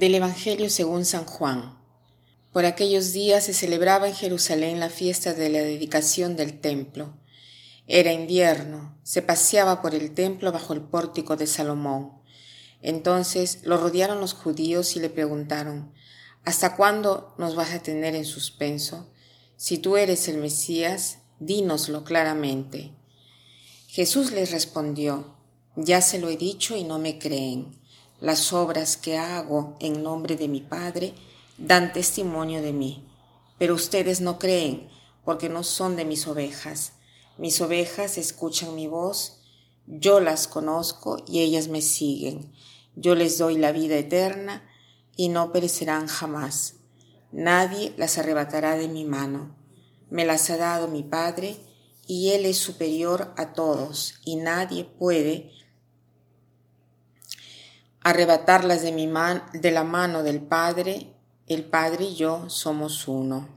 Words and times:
Del 0.00 0.14
Evangelio 0.14 0.70
según 0.70 1.04
San 1.04 1.26
Juan. 1.26 1.78
Por 2.54 2.64
aquellos 2.64 3.12
días 3.12 3.44
se 3.44 3.52
celebraba 3.52 4.08
en 4.08 4.14
Jerusalén 4.14 4.80
la 4.80 4.88
fiesta 4.88 5.34
de 5.34 5.50
la 5.50 5.58
dedicación 5.58 6.36
del 6.36 6.58
templo. 6.58 7.18
Era 7.86 8.10
invierno, 8.10 8.98
se 9.02 9.20
paseaba 9.20 9.82
por 9.82 9.94
el 9.94 10.14
templo 10.14 10.52
bajo 10.52 10.72
el 10.72 10.80
pórtico 10.80 11.36
de 11.36 11.46
Salomón. 11.46 12.12
Entonces 12.80 13.58
lo 13.64 13.76
rodearon 13.76 14.22
los 14.22 14.32
judíos 14.32 14.96
y 14.96 15.00
le 15.00 15.10
preguntaron, 15.10 15.92
¿Hasta 16.46 16.76
cuándo 16.76 17.34
nos 17.36 17.54
vas 17.54 17.74
a 17.74 17.82
tener 17.82 18.14
en 18.14 18.24
suspenso? 18.24 19.12
Si 19.58 19.76
tú 19.76 19.98
eres 19.98 20.28
el 20.28 20.38
Mesías, 20.38 21.18
dínoslo 21.40 22.04
claramente. 22.04 22.94
Jesús 23.86 24.32
les 24.32 24.50
respondió, 24.50 25.36
Ya 25.76 26.00
se 26.00 26.18
lo 26.18 26.30
he 26.30 26.38
dicho 26.38 26.74
y 26.74 26.84
no 26.84 26.98
me 26.98 27.18
creen. 27.18 27.79
Las 28.20 28.52
obras 28.52 28.98
que 28.98 29.16
hago 29.16 29.76
en 29.80 30.02
nombre 30.02 30.36
de 30.36 30.46
mi 30.46 30.60
Padre 30.60 31.14
dan 31.56 31.92
testimonio 31.92 32.60
de 32.60 32.74
mí, 32.74 33.08
pero 33.58 33.74
ustedes 33.74 34.20
no 34.20 34.38
creen 34.38 34.90
porque 35.24 35.48
no 35.48 35.62
son 35.62 35.96
de 35.96 36.04
mis 36.04 36.26
ovejas. 36.26 36.92
Mis 37.38 37.60
ovejas 37.62 38.18
escuchan 38.18 38.74
mi 38.74 38.86
voz, 38.86 39.40
yo 39.86 40.20
las 40.20 40.48
conozco 40.48 41.24
y 41.26 41.40
ellas 41.40 41.68
me 41.68 41.80
siguen. 41.80 42.52
Yo 42.94 43.14
les 43.14 43.38
doy 43.38 43.56
la 43.56 43.72
vida 43.72 43.96
eterna 43.96 44.68
y 45.16 45.30
no 45.30 45.50
perecerán 45.50 46.06
jamás. 46.06 46.74
Nadie 47.32 47.94
las 47.96 48.18
arrebatará 48.18 48.76
de 48.76 48.88
mi 48.88 49.04
mano. 49.04 49.56
Me 50.10 50.26
las 50.26 50.50
ha 50.50 50.58
dado 50.58 50.88
mi 50.88 51.02
Padre 51.02 51.56
y 52.06 52.30
Él 52.30 52.44
es 52.44 52.58
superior 52.58 53.32
a 53.36 53.54
todos 53.54 54.14
y 54.24 54.36
nadie 54.36 54.84
puede 54.84 55.52
arrebatarlas 58.02 58.82
de, 58.82 58.92
mi 58.92 59.08
de 59.52 59.70
la 59.70 59.84
mano 59.84 60.22
del 60.22 60.40
Padre, 60.40 61.12
el 61.46 61.64
Padre 61.64 62.06
y 62.06 62.14
yo 62.14 62.48
somos 62.48 63.08
uno. 63.08 63.48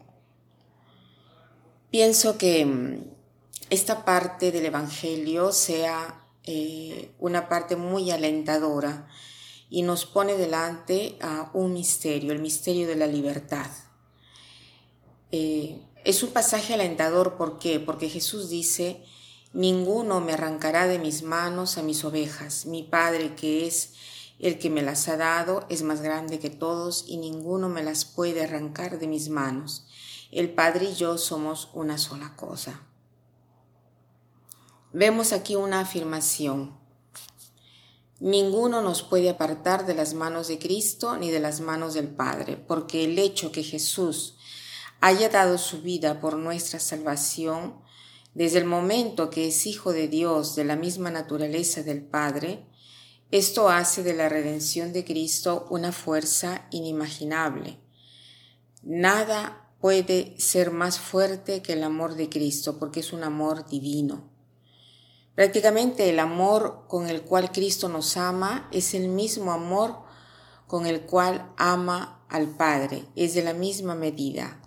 Pienso 1.89 2.38
que 2.38 2.66
mm, 2.66 3.03
esta 3.69 4.03
parte 4.03 4.52
del 4.52 4.66
Evangelio 4.66 5.52
sea 5.52 6.23
eh, 6.45 7.11
una 7.19 7.47
parte 7.47 7.75
muy 7.75 8.11
alentadora 8.11 9.08
y 9.69 9.81
nos 9.81 10.05
pone 10.05 10.33
delante 10.33 11.17
a 11.22 11.50
un 11.53 11.73
misterio, 11.73 12.33
el 12.33 12.39
misterio 12.39 12.88
de 12.88 12.95
la 12.95 13.07
libertad. 13.07 13.67
Eh, 15.31 15.81
es 16.03 16.22
un 16.22 16.31
pasaje 16.31 16.73
alentador, 16.73 17.38
¿por 17.38 17.59
qué? 17.59 17.80
Porque 17.80 18.09
Jesús 18.09 18.50
dice, 18.50 19.03
ninguno 19.53 20.19
me 20.19 20.33
arrancará 20.33 20.88
de 20.88 21.00
mis 21.00 21.23
manos 21.23 21.78
a 21.78 21.83
mis 21.83 22.03
ovejas, 22.03 22.66
mi 22.66 22.83
Padre 22.83 23.35
que 23.35 23.66
es 23.66 23.94
el 24.39 24.59
que 24.59 24.70
me 24.70 24.81
las 24.81 25.08
ha 25.08 25.17
dado 25.17 25.66
es 25.70 25.84
más 25.84 26.02
grande 26.02 26.39
que 26.39 26.50
todos 26.50 27.06
y 27.08 27.17
ninguno 27.17 27.70
me 27.70 27.84
las 27.84 28.06
puede 28.06 28.44
arrancar 28.44 29.00
de 29.00 29.08
mis 29.08 29.30
manos. 29.30 29.86
El 30.31 30.53
Padre 30.53 30.86
y 30.86 30.95
yo 30.95 31.17
somos 31.17 31.70
una 31.73 31.98
sola 31.98 32.36
cosa. 32.36 32.81
Vemos 34.92 35.31
aquí 35.34 35.56
una 35.56 35.80
afirmación. 35.80 36.78
Ninguno 38.20 38.81
nos 38.81 39.02
puede 39.02 39.30
apartar 39.30 39.86
de 39.86 39.95
las 39.95 40.14
manos 40.14 40.47
de 40.47 40.59
Cristo 40.59 41.18
ni 41.18 41.30
de 41.30 41.40
las 41.40 41.62
manos 41.62 41.94
del 41.94 42.08
Padre, 42.08 42.58
porque 42.58 43.03
el 43.03 43.20
hecho 43.20 43.52
que 43.52 43.64
Jesús 43.64 44.38
haya 45.02 45.30
dado 45.30 45.58
su 45.58 45.81
vida 45.81 46.22
por 46.22 46.38
nuestra 46.38 46.80
salvación, 46.80 47.81
desde 48.34 48.59
el 48.59 48.66
momento 48.66 49.30
que 49.30 49.47
es 49.47 49.66
Hijo 49.68 49.91
de 49.91 50.07
Dios 50.07 50.56
de 50.56 50.63
la 50.63 50.75
misma 50.75 51.12
naturaleza 51.12 51.84
del 51.84 52.02
Padre, 52.02 52.66
esto 53.33 53.67
hace 53.67 54.03
de 54.03 54.13
la 54.13 54.29
redención 54.29 54.94
de 54.94 55.03
Cristo 55.03 55.66
una 55.71 55.91
fuerza 55.91 56.67
inimaginable. 56.69 57.79
Nada 58.83 59.71
puede 59.81 60.35
ser 60.38 60.69
más 60.69 60.99
fuerte 60.99 61.63
que 61.63 61.73
el 61.73 61.83
amor 61.83 62.13
de 62.13 62.29
Cristo 62.29 62.77
porque 62.77 62.99
es 62.99 63.11
un 63.11 63.23
amor 63.23 63.67
divino. 63.67 64.29
Prácticamente 65.33 66.11
el 66.11 66.19
amor 66.19 66.85
con 66.88 67.09
el 67.09 67.23
cual 67.23 67.51
Cristo 67.51 67.89
nos 67.89 68.17
ama 68.17 68.69
es 68.71 68.94
el 68.94 69.07
mismo 69.07 69.51
amor 69.51 70.03
con 70.67 70.85
el 70.85 71.01
cual 71.01 71.51
ama 71.57 72.23
al 72.29 72.50
Padre, 72.50 73.03
es 73.15 73.33
de 73.33 73.44
la 73.44 73.53
misma 73.53 73.95
medida. 73.95 74.61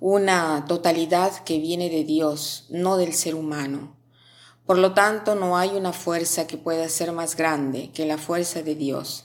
Una 0.00 0.64
totalidad 0.66 1.44
que 1.44 1.58
viene 1.58 1.90
de 1.90 2.04
Dios, 2.04 2.64
no 2.70 2.96
del 2.96 3.12
ser 3.12 3.34
humano. 3.34 3.97
Por 4.68 4.76
lo 4.76 4.92
tanto, 4.92 5.34
no 5.34 5.56
hay 5.56 5.70
una 5.70 5.94
fuerza 5.94 6.46
que 6.46 6.58
pueda 6.58 6.86
ser 6.90 7.12
más 7.12 7.36
grande 7.36 7.90
que 7.94 8.04
la 8.04 8.18
fuerza 8.18 8.60
de 8.60 8.74
Dios. 8.74 9.24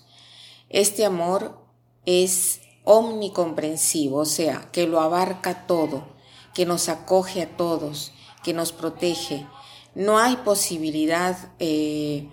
Este 0.70 1.04
amor 1.04 1.60
es 2.06 2.62
omnicomprensivo, 2.86 4.20
o 4.20 4.26
sea, 4.26 4.70
que 4.72 4.88
lo 4.88 5.02
abarca 5.02 5.68
todo, 5.68 6.06
que 6.54 6.66
nos 6.66 6.88
acoge 6.88 7.42
a 7.42 7.58
todos, 7.58 8.14
que 8.42 8.54
nos 8.54 8.72
protege. 8.72 9.46
No 9.96 10.18
hay 10.18 10.38
posibilidad 10.38 11.38
eh, 11.60 12.30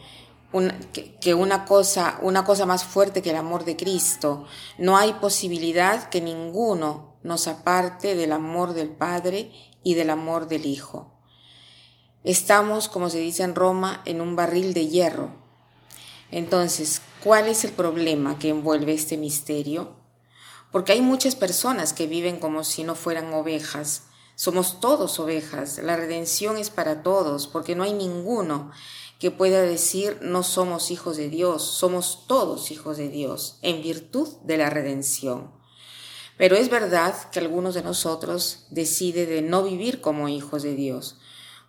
que, 1.21 1.35
una 1.35 1.65
cosa, 1.65 2.17
una 2.23 2.45
cosa 2.45 2.65
más 2.65 2.85
fuerte 2.85 3.23
que 3.23 3.31
el 3.31 3.37
amor 3.37 3.65
de 3.65 3.77
Cristo. 3.77 4.45
No 4.79 4.97
hay 4.97 5.15
posibilidad 5.15 6.11
que 6.11 6.21
ninguno 6.21 7.17
nos 7.25 7.49
aparte 7.49 8.15
del 8.15 8.31
amor 8.31 8.73
del 8.73 8.91
Padre 8.91 9.51
y 9.83 9.95
del 9.95 10.11
amor 10.11 10.47
del 10.47 10.65
Hijo. 10.65 11.20
Estamos, 12.23 12.89
como 12.89 13.09
se 13.09 13.19
dice 13.19 13.45
en 13.45 13.55
Roma, 13.55 14.03
en 14.05 14.21
un 14.21 14.37
barril 14.37 14.75
de 14.75 14.89
hierro. 14.89 15.31
Entonces, 16.31 17.01
¿cuál 17.25 17.49
es 17.49 17.65
el 17.65 17.73
problema 17.73 18.39
que 18.39 18.51
envuelve 18.51 18.93
este 18.93 19.17
misterio? 19.17 19.97
Porque 20.71 20.93
hay 20.93 21.01
muchas 21.01 21.35
personas 21.35 21.95
que 21.95 22.07
viven 22.07 22.39
como 22.39 22.63
si 22.63 22.85
no 22.85 22.95
fueran 22.95 23.33
ovejas. 23.33 24.03
Somos 24.35 24.81
todos 24.81 25.19
ovejas. 25.19 25.79
La 25.79 25.97
redención 25.97 26.59
es 26.59 26.69
para 26.69 27.03
todos, 27.03 27.47
porque 27.47 27.75
no 27.75 27.85
hay 27.85 27.95
ninguno 27.95 28.71
que 29.19 29.31
pueda 29.31 29.63
decir 29.63 30.19
no 30.21 30.43
somos 30.43 30.91
hijos 30.91 31.17
de 31.17 31.31
Dios. 31.31 31.63
Somos 31.65 32.27
todos 32.27 32.71
hijos 32.71 32.99
de 32.99 33.09
Dios 33.09 33.59
en 33.63 33.83
virtud 33.83 34.29
de 34.45 34.59
la 34.59 34.69
redención. 34.69 35.51
Pero 36.37 36.55
es 36.57 36.69
verdad 36.69 37.15
que 37.31 37.39
algunos 37.39 37.75
de 37.75 37.83
nosotros 37.83 38.67
deciden 38.69 39.29
de 39.31 39.41
no 39.41 39.63
vivir 39.63 40.03
como 40.03 40.29
hijos 40.29 40.63
de 40.63 40.75
Dios 40.75 41.20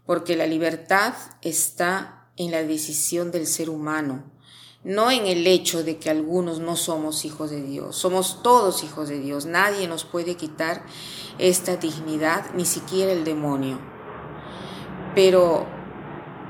porque 0.06 0.36
la 0.36 0.48
libertad 0.48 1.14
está 1.42 2.28
en 2.38 2.52
la 2.52 2.64
decisión 2.64 3.32
del 3.32 3.48
ser 3.48 3.70
humano, 3.70 4.24
no 4.84 5.12
en 5.12 5.28
el 5.28 5.46
hecho 5.46 5.84
de 5.84 5.98
que 5.98 6.10
algunos 6.10 6.60
no 6.60 6.76
somos 6.76 7.24
hijos 7.24 7.52
de 7.52 7.62
Dios, 7.62 7.96
somos 7.96 8.42
todos 8.42 8.84
hijos 8.84 9.10
de 9.10 9.20
Dios, 9.20 9.46
nadie 9.46 9.88
nos 9.88 10.06
puede 10.06 10.36
quitar 10.36 10.84
esta 11.38 11.78
dignidad, 11.78 12.52
ni 12.56 12.66
siquiera 12.66 13.12
el 13.12 13.24
demonio. 13.24 13.80
Pero 15.14 15.68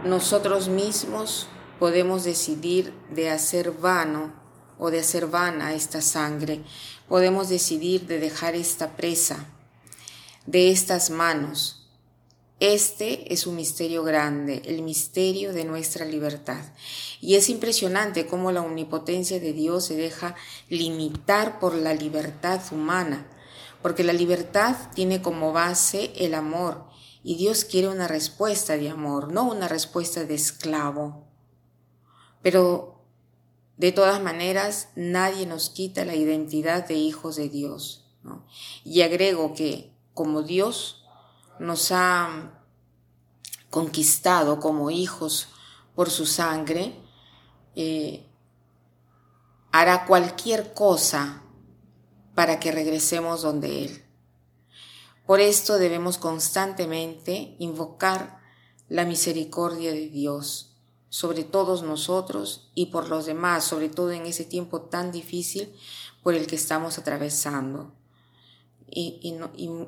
nosotros 0.06 0.70
mismos 0.70 1.48
podemos 1.80 2.24
decidir 2.24 2.94
de 3.10 3.30
hacer 3.30 3.72
vano 3.72 4.34
o 4.80 4.92
de 4.92 5.00
hacer 5.00 5.28
vana 5.28 5.74
esta 5.74 6.02
sangre, 6.02 6.64
podemos 7.10 7.50
decidir 7.50 8.08
de 8.08 8.20
dejar 8.20 8.56
esta 8.56 8.96
presa 8.96 9.46
de 10.46 10.72
estas 10.72 11.10
manos 11.10 11.81
este 12.62 13.34
es 13.34 13.48
un 13.48 13.56
misterio 13.56 14.04
grande, 14.04 14.62
el 14.66 14.84
misterio 14.84 15.52
de 15.52 15.66
nuestra 15.66 16.06
libertad. 16.06 16.64
Y 17.20 17.34
es 17.34 17.50
impresionante 17.50 18.28
cómo 18.28 18.52
la 18.52 18.62
omnipotencia 18.62 19.40
de 19.40 19.52
Dios 19.52 19.86
se 19.86 19.96
deja 19.96 20.35
limitar 20.70 21.59
por 21.59 21.74
la 21.74 21.96
libertad 21.96 22.62
humana, 22.72 23.26
porque 23.82 24.03
la 24.03 24.14
libertad 24.14 24.76
tiene 24.94 25.24
como 25.24 25.53
base 25.53 26.14
el 26.16 26.35
amor, 26.35 26.85
y 27.24 27.35
Dios 27.35 27.66
quiere 27.66 27.88
una 27.88 28.08
respuesta 28.08 28.78
de 28.78 28.91
amor, 28.91 29.34
no 29.34 29.50
una 29.50 29.68
respuesta 29.68 30.26
de 30.26 30.35
esclavo. 30.35 31.28
Pero 32.44 33.02
de 33.78 33.91
todas 33.91 34.22
maneras, 34.22 34.90
nadie 34.96 35.47
nos 35.47 35.72
quita 35.72 36.06
la 36.06 36.14
identidad 36.14 36.88
de 36.88 36.94
hijos 36.94 37.38
de 37.38 37.50
Dios. 37.50 38.08
Y 38.84 39.02
agrego 39.02 39.56
que 39.56 39.96
como 40.14 40.44
Dios 40.44 41.02
nos 41.62 41.91
ha 41.91 42.60
conquistado 43.72 44.59
como 44.59 44.91
hijos 44.91 45.47
por 45.96 46.12
su 46.12 46.28
sangre, 46.28 46.94
eh, 47.76 48.29
hará 49.72 50.06
cualquier 50.06 50.73
cosa 50.73 51.41
para 52.35 52.59
que 52.59 52.72
regresemos 52.72 53.41
donde 53.41 53.85
Él. 53.85 54.06
Por 55.26 55.40
esto 55.40 55.78
debemos 55.78 56.18
constantemente 56.18 57.56
invocar 57.58 58.41
la 58.90 59.06
misericordia 59.06 59.91
de 59.91 60.09
Dios 60.09 60.76
sobre 61.09 61.44
todos 61.44 61.82
nosotros 61.82 62.72
y 62.76 62.88
por 62.88 63.08
los 63.09 63.26
demás, 63.26 63.64
sobre 63.64 63.90
todo 63.90 64.12
en 64.12 64.26
ese 64.26 64.44
tiempo 64.46 64.82
tan 64.82 65.12
difícil 65.12 65.73
por 66.22 66.35
el 66.35 66.47
que 66.47 66.56
estamos 66.56 66.97
atravesando 66.97 67.94
y, 68.93 69.35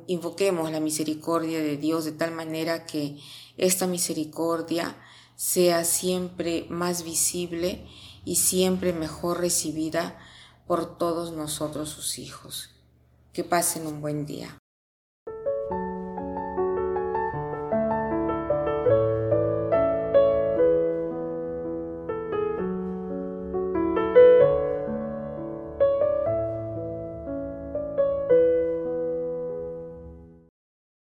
invoquemos 0.08 0.72
la 0.72 0.80
misericordia 0.80 1.60
de 1.60 1.78
Dios 1.78 2.06
de 2.06 2.14
tal 2.14 2.32
manera 2.32 2.86
que 2.86 3.20
esta 3.58 3.86
misericordia 3.86 4.96
sea 5.36 5.84
siempre 5.84 6.66
más 6.70 7.04
visible 7.04 7.86
y 8.26 8.38
siempre 8.38 8.94
mejor 8.94 9.40
recibida 9.40 10.18
por 10.66 10.98
todos 10.98 11.34
nosotros 11.34 11.90
sus 11.90 12.18
hijos. 12.20 12.70
Que 13.34 13.44
pasen 13.44 13.88
un 13.88 14.00
buen 14.00 14.26
día. 14.26 14.63